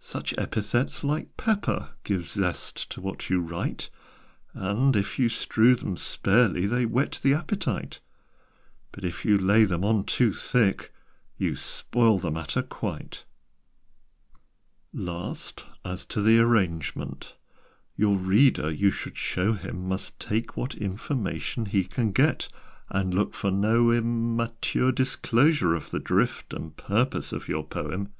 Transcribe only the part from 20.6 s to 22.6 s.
information he Can get,